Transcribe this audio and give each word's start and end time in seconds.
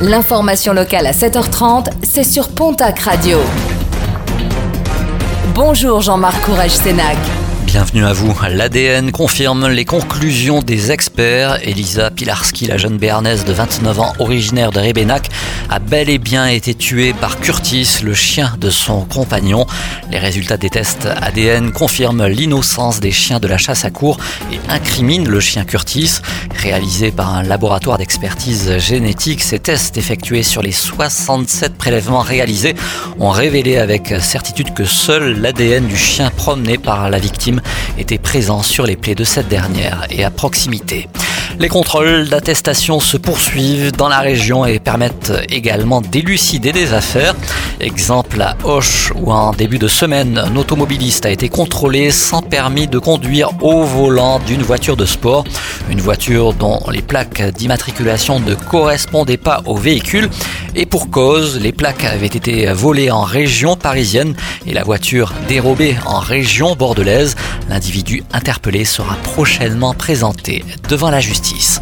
L'information 0.00 0.72
locale 0.72 1.06
à 1.06 1.12
7h30, 1.12 1.86
c'est 2.02 2.24
sur 2.24 2.48
Pontac 2.48 2.98
Radio. 2.98 3.38
Bonjour 5.54 6.00
Jean-Marc 6.02 6.44
Courage 6.44 6.72
Sénac. 6.72 7.16
Bienvenue 7.64 8.04
à 8.04 8.12
vous. 8.12 8.32
L'ADN 8.50 9.12
confirme 9.12 9.68
les 9.68 9.84
conclusions 9.84 10.60
des 10.62 10.92
experts. 10.92 11.58
Elisa 11.62 12.10
Pilarski, 12.10 12.66
la 12.66 12.76
jeune 12.76 12.98
béarnaise 12.98 13.44
de 13.44 13.52
29 13.52 14.00
ans, 14.00 14.12
originaire 14.18 14.70
de 14.70 14.80
Rébénac, 14.80 15.28
a 15.74 15.80
bel 15.80 16.08
et 16.08 16.18
bien 16.18 16.46
été 16.46 16.72
tuée 16.72 17.12
par 17.12 17.40
Curtis, 17.40 17.98
le 18.04 18.14
chien 18.14 18.54
de 18.60 18.70
son 18.70 19.00
compagnon. 19.00 19.66
Les 20.08 20.20
résultats 20.20 20.56
des 20.56 20.70
tests 20.70 21.08
ADN 21.20 21.72
confirment 21.72 22.26
l'innocence 22.28 23.00
des 23.00 23.10
chiens 23.10 23.40
de 23.40 23.48
la 23.48 23.58
chasse 23.58 23.84
à 23.84 23.90
cour 23.90 24.18
et 24.52 24.60
incriminent 24.68 25.28
le 25.28 25.40
chien 25.40 25.64
Curtis. 25.64 26.20
Réalisés 26.54 27.10
par 27.10 27.34
un 27.34 27.42
laboratoire 27.42 27.98
d'expertise 27.98 28.78
génétique, 28.78 29.42
ces 29.42 29.58
tests 29.58 29.98
effectués 29.98 30.44
sur 30.44 30.62
les 30.62 30.70
67 30.70 31.76
prélèvements 31.76 32.20
réalisés 32.20 32.76
ont 33.18 33.30
révélé 33.30 33.76
avec 33.76 34.14
certitude 34.20 34.74
que 34.74 34.84
seul 34.84 35.40
l'ADN 35.40 35.88
du 35.88 35.96
chien 35.96 36.30
promené 36.30 36.78
par 36.78 37.10
la 37.10 37.18
victime 37.18 37.60
était 37.98 38.18
présent 38.18 38.62
sur 38.62 38.86
les 38.86 38.94
plaies 38.94 39.16
de 39.16 39.24
cette 39.24 39.48
dernière 39.48 40.06
et 40.10 40.22
à 40.22 40.30
proximité. 40.30 41.08
Les 41.60 41.68
contrôles 41.68 42.28
d'attestation 42.28 42.98
se 42.98 43.16
poursuivent 43.16 43.92
dans 43.92 44.08
la 44.08 44.18
région 44.18 44.66
et 44.66 44.80
permettent 44.80 45.32
également 45.48 46.00
d'élucider 46.00 46.72
des 46.72 46.92
affaires. 46.92 47.34
Exemple 47.80 48.42
à 48.42 48.56
Hoche 48.64 49.12
où 49.14 49.32
en 49.32 49.52
début 49.52 49.78
de 49.78 49.86
semaine, 49.86 50.36
un 50.36 50.56
automobiliste 50.56 51.26
a 51.26 51.30
été 51.30 51.48
contrôlé 51.48 52.10
sans 52.10 52.42
permis 52.42 52.88
de 52.88 52.98
conduire 52.98 53.50
au 53.62 53.84
volant 53.84 54.40
d'une 54.40 54.62
voiture 54.62 54.96
de 54.96 55.06
sport. 55.06 55.44
Une 55.88 56.00
voiture 56.00 56.54
dont 56.54 56.80
les 56.90 57.02
plaques 57.02 57.42
d'immatriculation 57.54 58.40
ne 58.40 58.54
correspondaient 58.54 59.36
pas 59.36 59.62
au 59.66 59.76
véhicule. 59.76 60.30
Et 60.76 60.86
pour 60.86 61.08
cause, 61.08 61.60
les 61.60 61.70
plaques 61.70 62.04
avaient 62.04 62.26
été 62.26 62.66
volées 62.72 63.10
en 63.10 63.22
région 63.22 63.76
parisienne 63.76 64.34
et 64.66 64.72
la 64.72 64.82
voiture 64.82 65.32
dérobée 65.46 65.96
en 66.04 66.18
région 66.18 66.74
bordelaise. 66.74 67.36
L'individu 67.68 68.24
interpellé 68.32 68.84
sera 68.84 69.14
prochainement 69.16 69.94
présenté 69.94 70.64
devant 70.88 71.10
la 71.10 71.20
justice. 71.20 71.80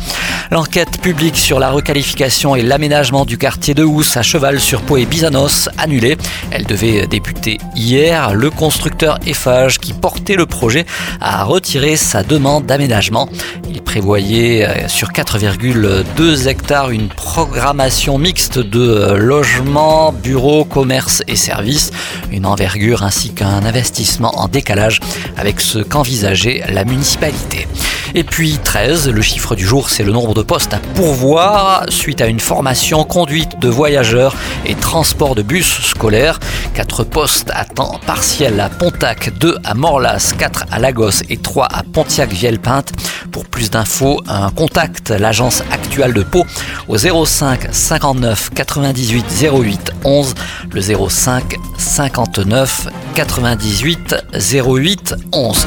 L'enquête 0.52 1.00
publique 1.00 1.38
sur 1.38 1.58
la 1.58 1.70
requalification 1.70 2.54
et 2.54 2.60
l'aménagement 2.60 3.24
du 3.24 3.38
quartier 3.38 3.72
de 3.72 3.84
Housse 3.84 4.18
à 4.18 4.22
cheval 4.22 4.60
sur 4.60 4.82
Pau 4.82 4.98
et 4.98 5.06
Bizanos 5.06 5.70
annulée. 5.78 6.18
Elle 6.50 6.66
devait 6.66 7.06
débuter 7.06 7.56
hier. 7.74 8.34
Le 8.34 8.50
constructeur 8.50 9.18
Eiffage 9.26 9.78
qui 9.78 9.94
portait 9.94 10.34
le 10.34 10.44
projet 10.44 10.84
a 11.22 11.44
retiré 11.44 11.96
sa 11.96 12.22
demande 12.22 12.66
d'aménagement. 12.66 13.30
Il 13.70 13.80
prévoyait 13.80 14.68
euh, 14.68 14.88
sur 14.88 15.12
4,2 15.12 16.46
hectares 16.46 16.90
une 16.90 17.08
programmation 17.08 18.18
mixte 18.18 18.58
de 18.58 18.78
euh, 18.78 19.16
logements, 19.16 20.12
bureaux, 20.12 20.66
commerces 20.66 21.22
et 21.28 21.36
services, 21.36 21.92
une 22.30 22.44
envergure 22.44 23.04
ainsi 23.04 23.32
qu'un 23.32 23.64
investissement 23.64 24.38
en 24.38 24.48
décalage 24.48 25.00
avec 25.38 25.62
ce 25.62 25.78
qu'envisageait 25.78 26.62
la 26.68 26.84
municipalité. 26.84 27.66
Et 28.14 28.24
puis 28.24 28.58
13, 28.62 29.08
le 29.08 29.22
chiffre 29.22 29.54
du 29.54 29.66
jour, 29.66 29.88
c'est 29.88 30.02
le 30.02 30.12
nombre 30.12 30.34
de 30.34 30.42
postes 30.42 30.74
à 30.74 30.78
pourvoir 30.94 31.86
suite 31.88 32.20
à 32.20 32.26
une 32.26 32.40
formation 32.40 33.04
conduite 33.04 33.58
de 33.58 33.68
voyageurs 33.68 34.34
et 34.66 34.74
transport 34.74 35.34
de 35.34 35.42
bus 35.42 35.80
scolaires. 35.80 36.38
4 36.74 37.04
postes 37.04 37.50
à 37.54 37.64
temps 37.64 37.98
partiel 38.06 38.60
à 38.60 38.68
Pontac, 38.68 39.30
2 39.38 39.56
à 39.64 39.74
Morlas, 39.74 40.34
4 40.36 40.66
à 40.70 40.78
Lagos 40.78 41.22
et 41.30 41.38
3 41.38 41.66
à 41.66 41.82
Pontiac-Viellepinte. 41.82 42.92
Pour 43.30 43.46
plus 43.46 43.70
d'infos, 43.70 44.20
un 44.28 44.50
contact 44.50 45.10
l'agence 45.10 45.62
actuelle 45.70 46.12
de 46.12 46.22
Pau 46.22 46.44
au 46.88 46.98
05 46.98 47.68
59 47.72 48.50
98 48.54 49.24
08 49.42 49.92
11, 50.04 50.34
le 50.70 51.08
05 51.08 51.56
59 51.78 52.88
98 53.14 54.16
08 54.32 55.14
11. 55.32 55.66